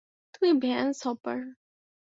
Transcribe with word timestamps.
তুমি 0.33 0.51
ভ্যান্স 0.61 0.97
হপার। 1.07 1.39